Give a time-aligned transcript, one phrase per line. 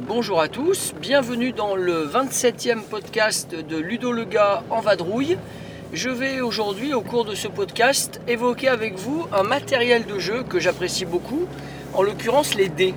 [0.00, 5.38] Bonjour à tous, bienvenue dans le 27e podcast de Ludo le gars en vadrouille.
[5.94, 10.42] Je vais aujourd'hui au cours de ce podcast évoquer avec vous un matériel de jeu
[10.42, 11.46] que j'apprécie beaucoup,
[11.94, 12.92] en l'occurrence les dés.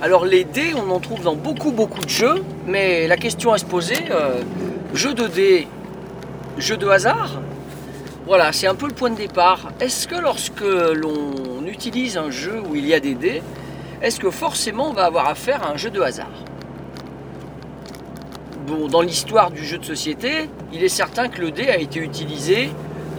[0.00, 3.58] Alors les dés, on en trouve dans beaucoup beaucoup de jeux, mais la question à
[3.58, 4.40] se poser, euh,
[4.94, 5.68] jeu de dés,
[6.56, 7.42] jeu de hasard?
[8.26, 9.70] Voilà, c'est un peu le point de départ.
[9.78, 13.42] Est-ce que lorsque l'on utilise un jeu où il y a des dés,
[14.00, 16.32] est-ce que forcément on va avoir affaire à un jeu de hasard?
[18.66, 22.70] Dans l'histoire du jeu de société, il est certain que le dé a été utilisé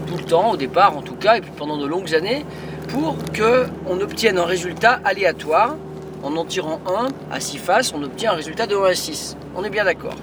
[0.07, 2.43] tout le temps, au départ en tout cas, et puis pendant de longues années,
[2.87, 5.75] pour qu'on obtienne un résultat aléatoire.
[6.23, 9.37] En en tirant un à 6 faces, on obtient un résultat de 1 à 6.
[9.55, 10.15] On est bien d'accord.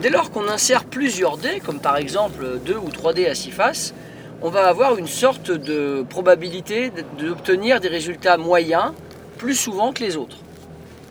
[0.00, 3.50] Dès lors qu'on insère plusieurs dés, comme par exemple 2 ou 3 dés à 6
[3.50, 3.94] faces,
[4.40, 8.92] on va avoir une sorte de probabilité d'obtenir des résultats moyens
[9.36, 10.38] plus souvent que les autres.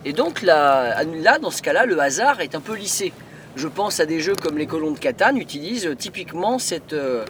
[0.04, 1.04] Et donc là,
[1.40, 3.12] dans ce cas-là, le hasard est un peu lissé.
[3.54, 7.24] Je pense à des jeux comme les colons de Catane utilisent typiquement cette, euh,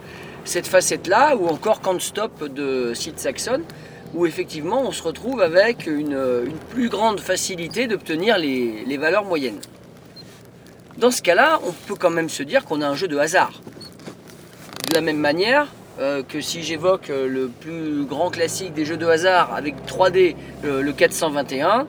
[0.44, 3.62] cette facette-là, ou encore Can't Stop de Sid Saxon,
[4.14, 9.24] où effectivement on se retrouve avec une, une plus grande facilité d'obtenir les, les valeurs
[9.24, 9.60] moyennes.
[10.96, 13.60] Dans ce cas-là, on peut quand même se dire qu'on a un jeu de hasard.
[14.90, 15.66] De la même manière
[15.98, 20.36] euh, que si j'évoque euh, le plus grand classique des jeux de hasard avec 3D,
[20.62, 21.86] le, le 421,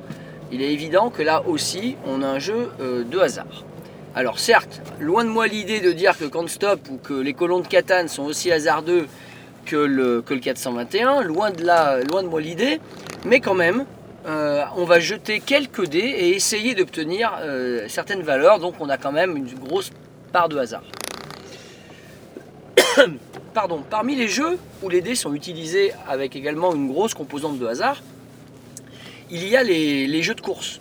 [0.53, 3.65] il est évident que là aussi, on a un jeu euh, de hasard.
[4.13, 7.67] Alors certes, loin de moi l'idée de dire que Stop ou que les colons de
[7.67, 9.07] Catane sont aussi hasardeux
[9.65, 11.63] que le, que le 421, loin de,
[12.07, 12.79] loin de moi l'idée,
[13.25, 13.85] mais quand même,
[14.27, 18.97] euh, on va jeter quelques dés et essayer d'obtenir euh, certaines valeurs, donc on a
[18.97, 19.89] quand même une grosse
[20.31, 20.83] part de hasard.
[23.55, 27.65] Pardon, parmi les jeux où les dés sont utilisés avec également une grosse composante de
[27.65, 28.03] hasard,
[29.31, 30.79] il y a les, les jeux de course.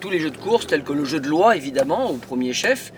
[0.00, 2.92] Tous les jeux de course, tels que le jeu de loi évidemment, au premier chef,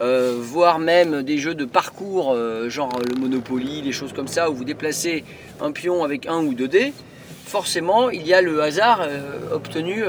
[0.00, 4.50] euh, voire même des jeux de parcours, euh, genre le Monopoly, des choses comme ça,
[4.50, 5.24] où vous déplacez
[5.60, 6.94] un pion avec un ou deux dés,
[7.44, 10.02] forcément il y a le hasard euh, obtenu,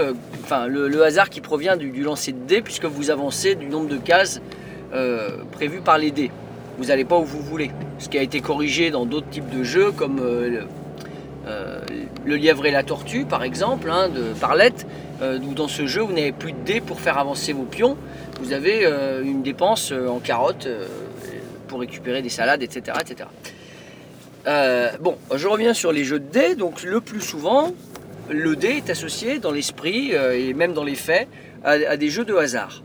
[0.43, 3.89] enfin le, hasard qui provient du, du lancer de dés, puisque vous avancez du nombre
[3.89, 4.41] de cases
[5.51, 6.31] prévues par les dés.
[6.77, 7.71] Vous n'allez pas où vous voulez.
[7.97, 10.19] Ce qui a été corrigé dans d'autres types de jeux, comme
[11.43, 11.79] le, euh,
[12.25, 14.85] le lièvre et la tortue, par exemple, hein, de Parlette,
[15.21, 17.97] euh, où dans ce jeu, vous n'avez plus de dés pour faire avancer vos pions.
[18.41, 20.67] Vous avez euh, une dépense en carottes
[21.67, 22.97] pour récupérer des salades, etc.
[22.99, 23.29] etc.
[24.99, 26.55] Bon, je reviens sur les jeux de dés.
[26.55, 27.71] Donc, le plus souvent,
[28.29, 31.27] le dé est associé dans l'esprit et même dans les faits
[31.63, 32.81] à, à des jeux de hasard.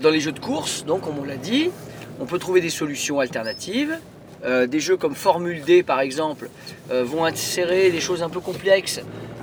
[0.00, 1.70] Dans les jeux de course, donc, comme on l'a dit,
[2.20, 3.98] on peut trouver des solutions alternatives.
[4.44, 6.48] Euh, des jeux comme Formule D, par exemple,
[6.90, 9.00] euh, vont insérer des choses un peu complexes,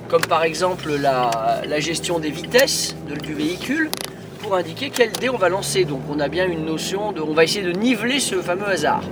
[0.07, 3.91] comme par exemple la, gestion des vitesses du véhicule,
[4.39, 5.85] pour indiquer quel dé on va lancer.
[5.85, 7.21] Donc, on a bien une notion de.
[7.21, 9.03] On va essayer de niveler ce fameux hasard.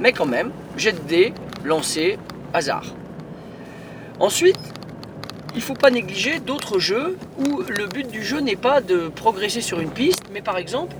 [0.00, 1.32] Mais quand même, jet de dés,
[1.64, 2.18] lancer,
[2.52, 2.84] hasard.
[4.18, 4.58] Ensuite,
[5.54, 9.08] il ne faut pas négliger d'autres jeux où le but du jeu n'est pas de
[9.08, 10.94] progresser sur une piste, mais par exemple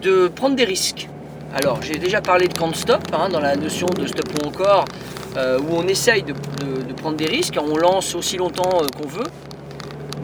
[0.00, 1.08] de prendre des risques.
[1.54, 4.86] Alors, j'ai déjà parlé de can't stop, hein, dans la notion de stop ou encore,
[5.36, 6.32] euh, où on essaye de,
[6.96, 9.30] prendre des risques, on lance aussi longtemps euh, qu'on veut.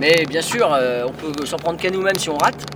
[0.01, 2.67] Mais bien sûr, euh, on peut s'en prendre qu'à nous-mêmes si on rate.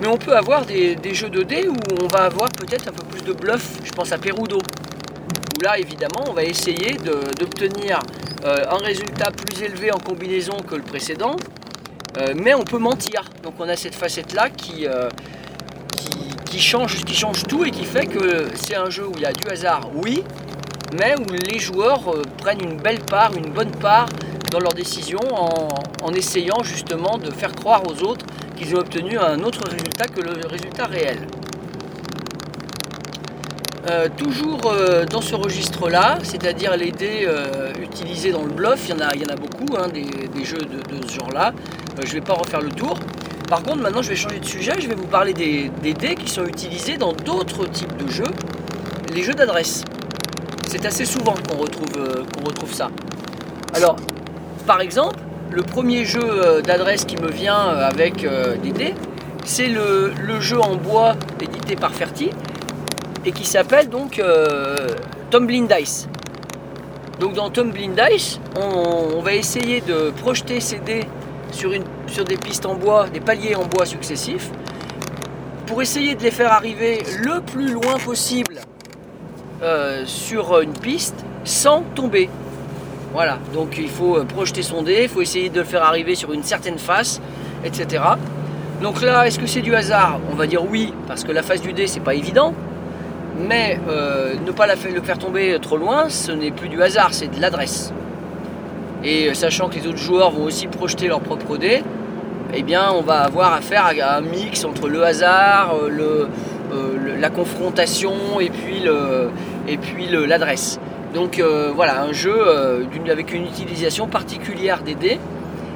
[0.00, 2.92] Mais on peut avoir des, des jeux de dés où on va avoir peut-être un
[2.92, 3.80] peu plus de bluff.
[3.82, 4.58] Je pense à Perudo.
[4.58, 6.96] Où là, évidemment, on va essayer
[7.38, 8.00] d'obtenir
[8.44, 11.36] un résultat plus élevé en combinaison que le précédent.
[12.34, 13.22] Mais on peut mentir.
[13.44, 14.88] Donc on a cette facette-là qui,
[16.52, 19.24] qui, change, qui change tout et qui fait que c'est un jeu où il y
[19.24, 20.22] a du hasard, oui,
[20.98, 24.06] mais où les joueurs euh, prennent une belle part, une bonne part
[24.50, 25.18] dans leurs décisions
[26.02, 30.20] en, essayant justement de faire croire aux autres qu'ils ont obtenu un autre résultat que
[30.20, 31.20] le résultat réel.
[33.90, 37.26] Euh, toujours euh, dans ce registre-là, c'est-à-dire les dés
[37.80, 41.54] utilisés dans le bluff, il y en a, beaucoup, hein, des, jeux de, ce genre-là.
[41.98, 42.98] Je ne vais pas refaire le tour.
[43.52, 44.72] Par contre, maintenant, je vais changer de sujet.
[44.80, 48.32] Je vais vous parler des, dés qui sont utilisés dans d'autres types de jeux,
[49.12, 49.84] les jeux d'adresse.
[50.68, 52.88] C'est assez souvent qu'on retrouve, euh, qu'on retrouve ça.
[53.74, 53.96] Alors,
[54.66, 55.16] par exemple,
[55.50, 58.26] le premier jeu euh, d'adresse qui me vient euh, avec
[58.62, 58.94] des dés,
[59.44, 62.30] c'est le, le jeu en bois édité par Ferti,
[63.26, 64.76] et qui s'appelle donc euh,
[65.30, 66.08] Tumbling Dice.
[67.20, 71.04] Donc dans Tumbling Dice, on, on va essayer de projeter ces dés
[71.50, 74.50] sur, une, sur des pistes en bois, des paliers en bois successifs,
[75.66, 78.60] pour essayer de les faire arriver le plus loin possible
[79.62, 82.28] euh, sur une piste sans tomber.
[83.12, 86.14] Voilà, donc il faut euh, projeter son dé, il faut essayer de le faire arriver
[86.14, 87.20] sur une certaine face,
[87.64, 88.02] etc.
[88.82, 90.18] Donc là, est-ce que c'est du hasard?
[90.30, 92.54] On va dire oui, parce que la face du dé, c'est pas évident.
[93.38, 97.28] Mais euh, ne pas le faire tomber trop loin, ce n'est plus du hasard, c'est
[97.28, 97.92] de l'adresse.
[99.04, 101.82] Et euh, sachant que les autres joueurs vont aussi projeter leur propre dé,
[102.54, 106.28] eh bien, on va avoir affaire à un mix entre le hasard, euh,
[106.72, 108.82] euh, la confrontation et puis
[110.26, 110.78] l'adresse.
[111.14, 111.42] Donc
[111.74, 112.34] voilà, un jeu
[113.10, 115.18] avec une utilisation particulière des dés.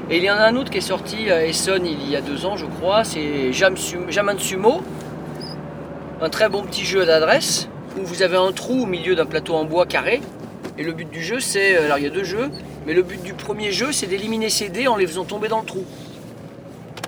[0.08, 2.20] Et il y en a un autre qui est sorti à Essonne il y a
[2.20, 4.82] deux ans, je crois, c'est Jaman Sumo.
[6.22, 7.68] Un très bon petit jeu d'adresse
[7.98, 10.20] où vous avez un trou au milieu d'un plateau en bois carré.
[10.78, 11.76] Et le but du jeu, c'est.
[11.76, 12.50] Alors il y a deux jeux,
[12.86, 15.58] mais le but du premier jeu, c'est d'éliminer ces dés en les faisant tomber dans
[15.58, 15.84] le trou.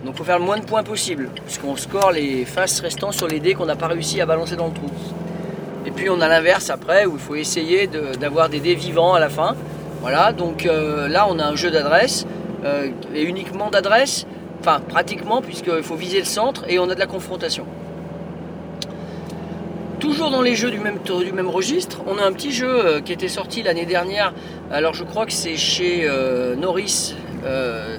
[0.05, 3.29] Donc il faut faire le moins de points possible, puisqu'on score les faces restant sur
[3.29, 4.91] les dés qu'on n'a pas réussi à balancer dans le trou.
[5.87, 9.21] Et puis on a l'inverse après, où il faut essayer d'avoir des dés vivants à
[9.21, 9.55] la fin.
[10.01, 12.27] Voilà, donc euh, là on a un jeu d'adresse,
[12.65, 14.27] euh, et uniquement d'adresse,
[14.61, 17.65] enfin pratiquement, puisqu'il faut viser le centre, et on a de la confrontation.
[20.01, 23.29] Toujours dans les jeux du même, registre, on a un petit jeu euh, qui était
[23.29, 24.33] sorti l'année dernière.
[24.71, 27.15] Alors je crois que c'est chez euh, Norris,
[27.45, 27.97] euh,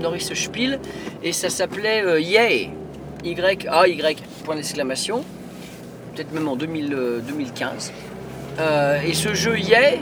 [0.00, 0.80] Norris Spiel,
[1.22, 2.70] et ça s'appelait euh, Yay,
[3.24, 5.22] Y-A-Y, point d'exclamation,
[6.14, 7.92] peut-être même en 2000, euh, 2015.
[8.58, 10.00] Euh, et ce jeu Yay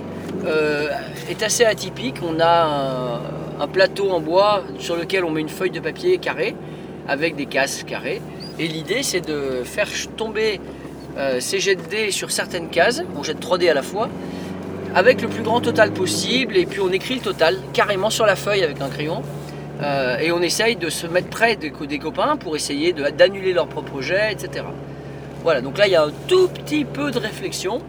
[1.29, 2.17] est assez atypique.
[2.23, 3.21] On a
[3.61, 6.55] un, plateau en bois sur lequel on met une feuille de papier carrée
[7.07, 8.23] avec des cases carrées.
[8.59, 10.61] Et l'idée c'est de faire tomber
[11.17, 14.09] euh, ces jets dés sur certaines cases, on jette 3 dés à la fois,
[14.95, 18.37] avec le plus grand total possible, et puis on écrit le total carrément sur la
[18.37, 19.23] feuille avec un crayon,
[19.81, 23.53] Euh, et on essaye de se mettre près des, co- des copains pour essayer d'annuler
[23.53, 24.65] leur propre jet, etc.
[25.45, 27.81] Voilà, donc là il y a un tout petit peu de réflexion,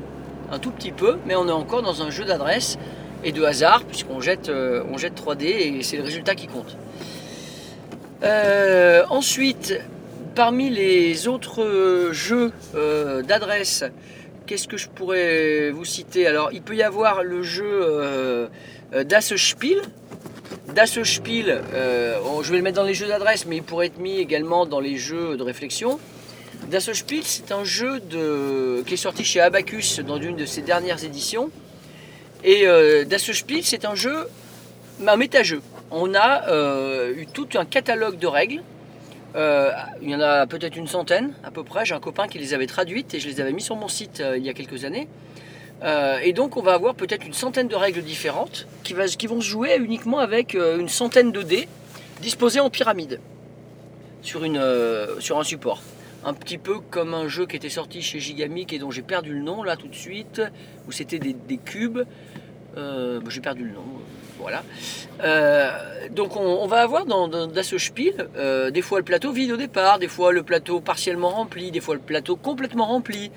[0.51, 2.77] un tout petit peu, mais on est encore dans un jeu d'adresse
[3.24, 5.48] et de hasard, puisqu'on jette, euh, on jette 3 dés
[5.80, 6.77] et c'est le résultat qui compte.
[8.24, 9.80] Euh, ensuite,
[10.36, 13.84] parmi les autres euh, jeux euh, d'adresse,
[14.46, 16.28] qu'est-ce que je pourrais vous citer?
[16.28, 18.50] Alors, il peut y avoir le jeu
[19.06, 19.81] Das Spiel.
[21.04, 24.66] Spiel, je vais le mettre dans les jeux d'adresse, mais il pourrait être mis également
[24.66, 26.00] dans les jeux de réflexion.
[26.72, 28.02] Das Spiel, c'est un jeu
[28.88, 31.52] qui est sorti chez Abacus dans une de ses dernières éditions.
[32.44, 34.28] Et euh, Das Spiel, c'est un jeu,
[35.06, 35.62] un méta-jeu.
[35.92, 38.62] On a euh, eu tout un catalogue de règles.
[39.36, 39.72] Euh,
[40.02, 41.86] il y en a peut-être une centaine à peu près.
[41.86, 44.22] J'ai un copain qui les avait traduites et je les avais mis sur mon site
[44.22, 45.08] euh, il y a quelques années.
[45.84, 49.48] Euh, et donc on va avoir peut-être une centaine de règles différentes qui, vont se
[49.48, 51.70] jouer uniquement avec une centaine de dés
[52.22, 53.22] disposés en pyramide
[54.22, 55.82] sur, un support.
[56.25, 59.32] Un petit peu comme un jeu qui était sorti chez Gigamic et dont j'ai perdu
[59.32, 60.42] le nom là tout de suite,
[60.86, 62.02] où c'était des cubes.
[62.77, 64.63] Euh, bah, j'ai perdu le nom, euh, voilà.
[65.24, 65.71] Euh,
[66.12, 67.30] donc on, va avoir dans,
[67.62, 68.30] ce spiel
[68.71, 71.95] des fois le plateau vide au départ, des fois le plateau partiellement rempli, des fois
[71.95, 73.31] le plateau complètement rempli.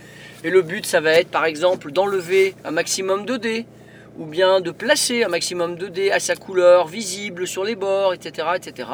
[0.44, 3.66] Et le but ça va être par exemple d'enlever un maximum de dés,
[4.18, 8.14] ou bien de placer un maximum de dés à sa couleur visible sur les bords,
[8.14, 8.48] etc.
[8.54, 8.88] etc.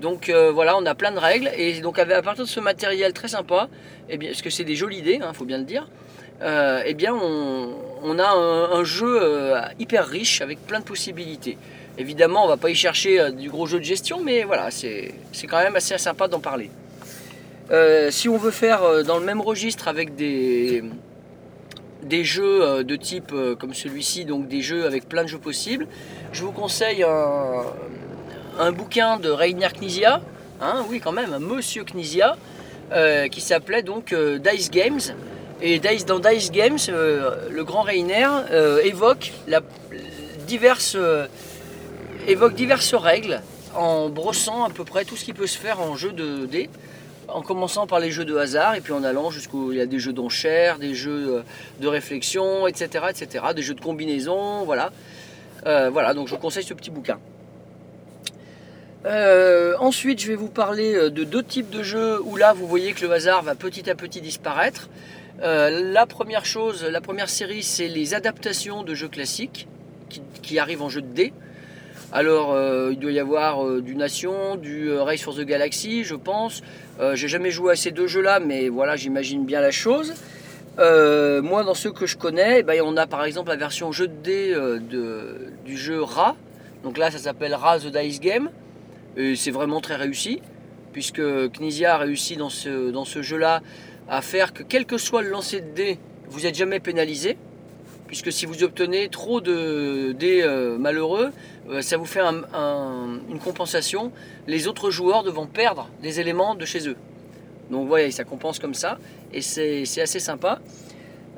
[0.00, 3.28] Donc voilà, on a plein de règles et donc à partir de ce matériel très
[3.28, 3.68] sympa,
[4.08, 5.88] eh bien, parce que c'est des jolies dés, il faut bien le dire,
[6.42, 11.56] euh, eh bien on, a un, jeu euh, hyper riche avec plein de possibilités.
[11.98, 15.14] Évidemment, on va pas y chercher euh, du gros jeu de gestion, mais voilà, c'est
[15.48, 16.70] quand même assez sympa d'en parler.
[18.10, 20.84] Si on veut faire dans le même registre avec des,
[22.22, 25.88] jeux de type comme celui-ci, donc des jeux avec plein de jeux possibles,
[26.32, 27.64] je vous conseille un,
[28.60, 30.20] un bouquin de Rainier Knizia,
[30.60, 32.36] hein, oui quand même, un monsieur Knizia,
[33.32, 35.00] qui s'appelait donc Dice Games.
[35.62, 39.32] Et dans Dice Games, euh, le grand Rainer euh, évoque,
[40.46, 41.26] diverses, euh,
[42.28, 43.40] évoque diverses règles
[43.74, 46.68] en brossant à peu près tout ce qui peut se faire en jeu de dés,
[47.28, 49.86] en commençant par les jeux de hasard et puis en allant jusqu'où il y a
[49.86, 51.42] des jeux d'enchères, des jeux
[51.80, 54.92] de réflexion, etc., etc., des jeux de combinaison, voilà.
[55.64, 57.18] Voilà, donc je vous conseille ce petit bouquin.
[59.80, 63.04] Ensuite, je vais vous parler de deux types de jeux où là, vous voyez que
[63.04, 64.88] le hasard va petit à petit disparaître.
[65.42, 69.68] Euh, la première chose, la première série, c'est les adaptations de jeux classiques
[70.42, 71.32] qui, arrivent en jeu de dés.
[72.12, 76.14] Alors, euh, il doit y avoir euh, du Nation, du Race for the Galaxy, je
[76.14, 76.62] pense.
[77.12, 80.14] J'ai jamais joué à ces deux jeux-là, mais voilà, j'imagine bien la chose.
[80.78, 84.08] Moi, dans ceux que je connais, eh ben, on a par exemple la version jeu
[84.08, 84.56] de dés
[85.66, 86.36] du jeu Ra.
[86.84, 88.48] Donc là, ça s'appelle Ra The Dice Game.
[89.18, 90.40] Et c'est vraiment très réussi,
[90.94, 91.20] puisque
[91.52, 93.60] Knizia a réussi dans ce jeu-là
[94.08, 95.98] à faire que quel que soit le lancer de dés,
[96.28, 97.36] vous n'êtes jamais pénalisé.
[98.06, 101.32] Puisque si vous obtenez trop de dés euh, malheureux,
[101.68, 104.12] euh, ça vous fait un- un- une compensation.
[104.46, 106.96] Les autres joueurs devront perdre des éléments de chez eux.
[107.70, 108.98] Donc voilà, ça compense comme ça.
[109.32, 110.60] Et c'est assez sympa.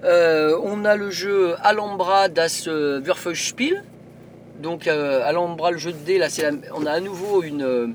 [0.05, 3.83] Euh, on a le jeu Alhambra das Würfelspiel.
[4.61, 6.27] Donc Alhambra, le jeu de dés, là,
[6.75, 7.95] on a à nouveau une,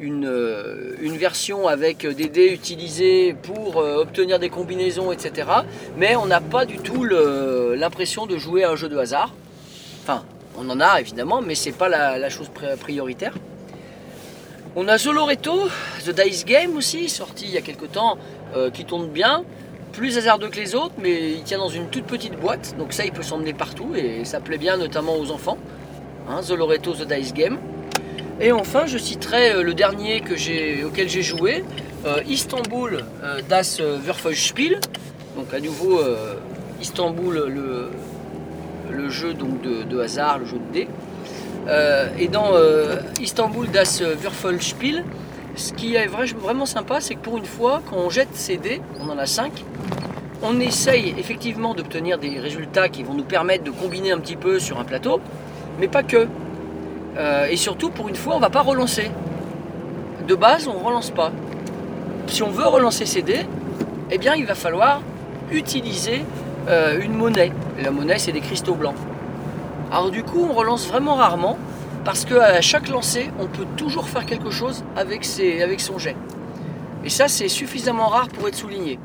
[0.00, 5.48] une, euh, une version avec des dés utilisés pour euh, obtenir des combinaisons, etc.
[5.96, 9.34] Mais on n'a pas du tout l'impression de jouer à un jeu de hasard.
[10.02, 10.24] Enfin,
[10.56, 13.34] on en a évidemment, mais c'est pas la, la chose pri- prioritaire.
[14.76, 15.68] On a Zoloreto,
[16.06, 18.16] The Dice Game aussi, sorti il y a quelques temps,
[18.56, 19.44] euh, qui tourne bien.
[19.92, 23.04] Plus hasardeux que les autres, mais il tient dans une toute petite boîte, donc ça
[23.04, 25.58] il peut s'emmener partout et ça plaît bien notamment aux enfants.
[26.28, 27.58] Hein, Zoloreto, The Dice Game.
[28.40, 30.34] Et enfin, je citerai euh, le dernier que
[30.86, 31.64] auquel j'ai joué,
[32.06, 34.78] euh, Istanbul euh, Das Würfelspiel.
[35.36, 36.00] Donc à nouveau
[36.80, 37.44] Istanbul,
[38.90, 40.88] le, jeu donc de, hasard, le jeu de dés.
[42.18, 42.50] Et dans
[43.20, 45.04] Istanbul Das Würfelspiel,
[45.54, 48.56] ce qui est vrai- vraiment sympa, c'est que pour une fois, quand on jette ces
[48.56, 49.52] dés, on en a 5,
[50.42, 54.58] on essaye effectivement d'obtenir des résultats qui vont nous permettre de combiner un petit peu
[54.58, 55.20] sur un plateau,
[55.78, 56.26] mais pas que.
[57.18, 59.10] Euh, et surtout, pour une fois, on va pas relancer.
[60.26, 61.32] De base, on relance pas.
[62.26, 63.46] Si on veut relancer ces dés,
[64.10, 65.00] eh bien, il va falloir
[65.50, 66.24] utiliser
[66.68, 67.52] euh, une monnaie.
[67.82, 68.94] La monnaie, c'est des cristaux blancs.
[69.90, 71.56] Alors du coup, on relance vraiment rarement
[72.04, 76.16] parce qu'à chaque lancer, on peut toujours faire quelque chose avec, ses- avec son jet.
[77.04, 78.98] Et ça, c'est suffisamment rare pour être souligné.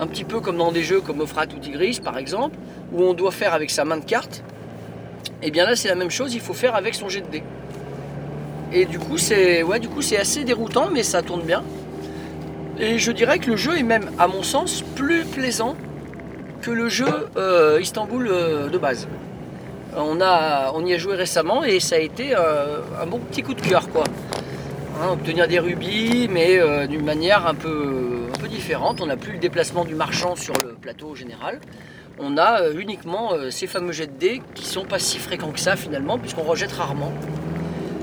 [0.00, 2.56] Un petit peu comme dans des jeux comme Ofrat ou Tigris, par exemple,
[2.92, 4.42] où on doit faire avec sa main de carte.
[5.42, 7.42] Et bien là, c'est la même chose, il faut faire avec son jet de dés.
[8.72, 11.62] Et du coup, c'est ouais, du coup, c'est assez déroutant, mais ça tourne bien.
[12.80, 15.74] Et je dirais que le jeu est même, à mon sens, plus plaisant
[16.62, 19.08] que le jeu euh, Istanbul euh, de base.
[19.96, 20.18] On,
[20.86, 23.88] y a joué récemment et ça a été euh, un bon petit coup de cœur
[23.88, 24.04] quoi.
[25.00, 29.00] Hein, obtenir des rubis mais d'une manière un peu, un peu différente.
[29.00, 31.58] On n'a plus le déplacement du marchand sur le plateau général.
[32.20, 35.52] On a euh, uniquement euh, ces fameux jets de dés qui sont pas si fréquents
[35.52, 37.12] que ça finalement puisqu'on rejette rarement.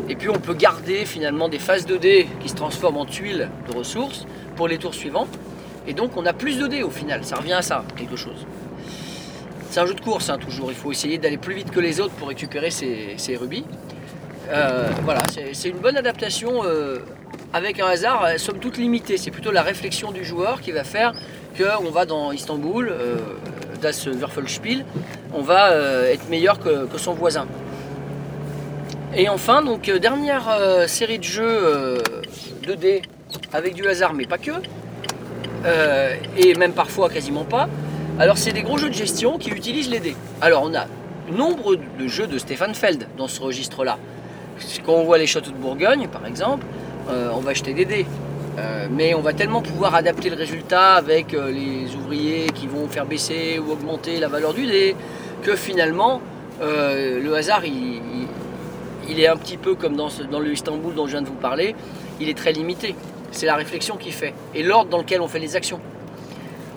[0.07, 3.49] Et puis on peut garder finalement des phases de dés qui se transforment en tuiles
[3.69, 5.27] de ressources pour les tours suivants.
[5.87, 8.45] Et donc on a plus de dés au final, ça revient à ça, quelque chose.
[9.69, 11.99] C'est un jeu de course hein, toujours, il faut essayer d'aller plus vite que les
[11.99, 13.65] autres pour récupérer ses rubis.
[14.49, 16.61] Euh, voilà, c'est une bonne adaptation
[17.51, 19.17] avec un hasard, somme toute limité.
[19.17, 21.13] C'est plutôt la réflexion du joueur qui va faire
[21.57, 22.93] qu'on va dans Istanbul,
[23.81, 24.85] Das Würfelspiel,
[25.33, 27.47] on va euh, être meilleur que, son voisin.
[29.15, 31.97] Et enfin, donc euh, dernière euh, série de jeux euh,
[32.63, 33.01] 2D
[33.53, 34.51] avec du hasard, mais pas que,
[36.37, 37.67] et même parfois quasiment pas.
[38.19, 40.15] Alors c'est des gros jeux de gestion qui utilisent les dés.
[40.41, 40.85] Alors on a
[41.31, 43.97] nombre de jeux de Stéphane Feld dans ce registre-là.
[44.85, 46.65] Quand on voit les châteaux de Bourgogne, par exemple,
[47.09, 48.05] on va acheter des dés.
[48.57, 52.87] Euh, mais on va tellement pouvoir adapter le résultat avec euh, les ouvriers qui vont
[52.87, 54.95] faire baisser ou augmenter la valeur du dé,
[55.43, 56.21] que finalement
[56.61, 60.09] euh, le hasard il, est un petit peu comme dans,
[60.39, 61.75] le Istanbul dont je viens de vous parler,
[62.19, 62.95] il est très limité.
[63.31, 65.79] C'est la réflexion qui fait et l'ordre dans lequel on fait les actions.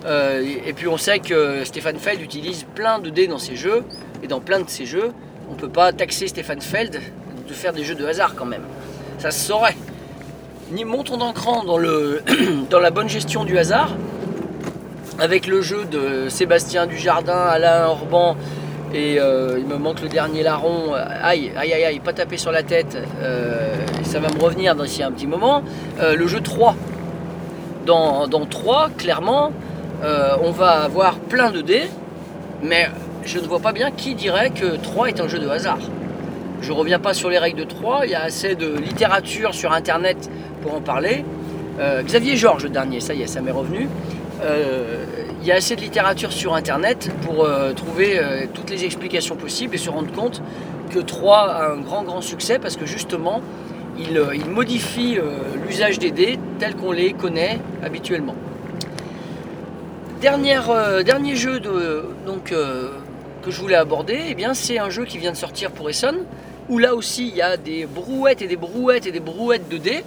[0.05, 3.83] Et puis on sait que Stéphane Feld utilise plein de dés dans ses jeux,
[4.23, 5.11] et dans plein de ses jeux,
[5.49, 7.01] on ne peut pas taxer Stéphane Feld
[7.47, 8.63] de faire des jeux de hasard quand même.
[9.17, 9.75] Ça se saurait.
[10.71, 12.21] Ni montons d'encran dans, le
[12.69, 13.89] dans la bonne gestion du hasard,
[15.17, 18.35] avec le jeu de Sébastien Dujardin, Alain Orban,
[18.93, 22.51] et euh, il me manque le dernier larron, aïe, aïe, aïe, aïe, pas taper sur
[22.51, 23.73] la tête, euh,
[24.03, 25.63] ça va me revenir d'ici un petit moment,
[26.01, 26.75] Euh, le jeu 3.
[27.87, 29.51] Dans, dans 3, clairement,
[30.03, 31.89] on va avoir plein de dés,
[32.61, 32.89] mais
[33.23, 35.79] je ne vois pas bien qui dirait que 3 est un jeu de hasard.
[36.61, 39.71] Je reviens pas sur les règles de 3, il y a assez de littérature sur
[39.71, 40.29] internet
[40.61, 41.23] pour en parler.
[41.79, 43.87] Euh, Xavier Georges, dernier, ça y est, ça m'est revenu.
[44.43, 45.05] Euh,
[45.41, 48.19] il y a assez de littérature sur internet pour euh, trouver
[48.53, 50.41] toutes les explications possibles et se rendre compte
[50.91, 53.41] que 3 a un grand grand succès parce que justement
[53.97, 55.17] il, modifie
[55.65, 58.35] l'usage des dés tel qu'on les connaît habituellement.
[60.21, 61.59] Dernier jeu
[62.25, 66.25] donc, que je voulais aborder, eh c'est un jeu qui vient de sortir pour Essonne,
[66.69, 69.77] où là aussi il y a des brouettes et des brouettes et des brouettes de
[69.77, 70.03] dés.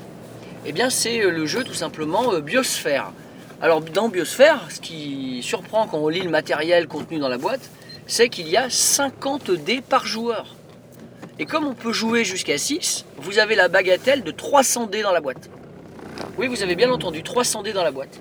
[0.64, 3.12] Eh bien, c'est euh, le jeu tout simplement euh, Biosphère.
[3.60, 7.68] Alors dans Biosphère, ce qui surprend quand on lit le matériel contenu dans la boîte,
[8.06, 10.54] c'est qu'il y a 50 dés par joueur.
[11.38, 15.12] Et comme on peut jouer jusqu'à 6, vous avez la bagatelle de 300 dés dans
[15.12, 15.50] la boîte.
[16.38, 18.20] Oui, vous avez bien entendu, 300 dés dans la boîte.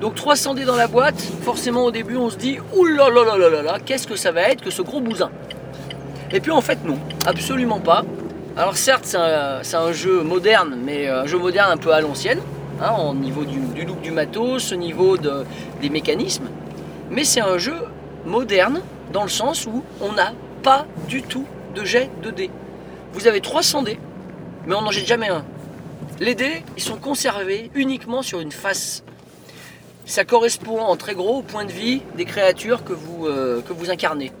[0.00, 4.16] Donc 300 dés dans la boîte, forcément au début on se dit là, qu'est-ce que
[4.16, 5.30] ça va être que ce gros bousin?
[6.32, 8.04] Et puis en fait non, absolument pas.
[8.56, 12.40] Alors certes c'est un, jeu moderne, mais un jeu moderne un peu à l'ancienne,
[12.80, 15.44] hein, au niveau du, look du matos, au niveau de-
[15.80, 16.48] des mécanismes.
[17.10, 17.74] Mais c'est un jeu
[18.24, 18.80] moderne
[19.12, 22.50] dans le sens où on n'a pas du tout de jet de dés.
[23.12, 23.98] Vous avez 300 dés,
[24.66, 25.44] mais on n'en jette jamais un.
[26.20, 29.02] Les dés, ils sont conservés uniquement sur une face.
[30.06, 33.72] Ça correspond en très gros au point de vie des créatures que vous, euh, que
[33.72, 34.32] vous incarnez.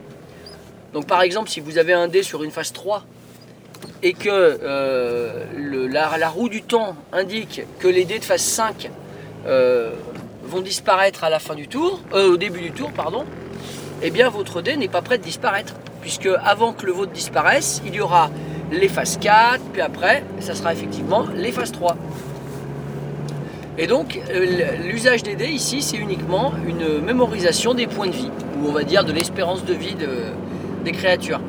[0.94, 3.02] Donc par exemple, si vous avez un dé sur une face 3
[4.04, 8.90] et que euh, la, roue du temps indique que les dés de face 5
[9.46, 9.90] euh,
[10.44, 13.24] vont disparaître à la fin du tour, euh, au début du tour, pardon,
[14.02, 15.74] eh bien votre dé n'est pas prêt de disparaître.
[16.00, 18.30] Puisque avant que le vôtre disparaisse, il y aura
[18.70, 21.96] les phases 4, puis après, ça sera effectivement les phases 3.
[23.78, 24.20] Et donc,
[24.84, 28.84] l'usage des dés ici, c'est uniquement une mémorisation des points de vie, ou on va
[28.84, 30.26] dire de l'espérance de vie de-
[30.84, 31.40] des créatures.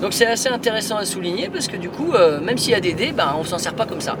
[0.00, 2.80] Donc c'est assez intéressant à souligner parce que du coup, euh, même s'il y a
[2.80, 4.16] des dés, ben, on s'en sert pas comme ça.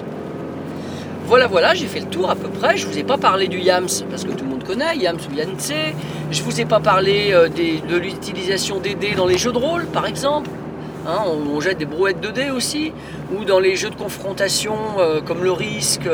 [1.26, 2.76] Voilà, voilà, j'ai fait le tour à peu près.
[2.76, 5.34] Je vous ai pas parlé du Yams parce que tout le monde connaît, Yams ou
[5.34, 5.72] Yance.
[6.30, 9.86] Je vous ai pas parlé euh, de l'utilisation des dés dans les jeux de rôle,
[9.86, 10.50] par exemple.
[11.06, 12.92] Hein, on, jette des brouettes de dés aussi,
[13.34, 16.08] ou dans les jeux de confrontation euh, comme le Risque,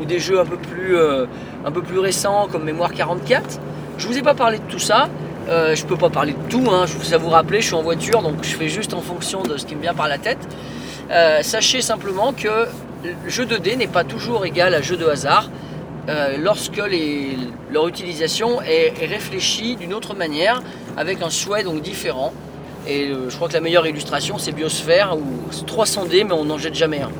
[0.00, 3.60] ou des jeux un peu plus, un peu plus récents comme Mémoire 44.
[3.98, 5.10] Je vous ai pas parlé de tout ça.
[5.48, 8.22] Euh, je peux pas parler de tout, hein, je vous rappeler, je suis en voiture,
[8.22, 10.38] donc je fais juste en fonction de ce qui me vient par la tête.
[11.10, 12.68] Euh, sachez simplement que
[13.02, 15.50] le jeu de dés n'est pas toujours égal à jeu de hasard
[16.08, 16.80] euh, lorsque
[17.72, 20.62] leur utilisation est, réfléchie d'une autre manière,
[20.96, 22.32] avec un souhait donc différent.
[22.86, 26.32] Et euh, je crois que la meilleure illustration c'est Biosphère, où c'est 300 dés mais
[26.32, 27.10] on n'en jette jamais un.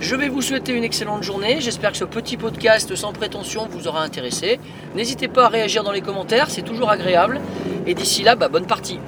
[0.00, 1.60] Je vais vous souhaiter une excellente journée.
[1.60, 4.58] J'espère que ce petit podcast sans prétention vous aura intéressé.
[4.94, 7.38] N'hésitez pas à réagir dans les commentaires, c'est toujours agréable.
[7.86, 8.98] Et d'ici là, bah, bonne partie.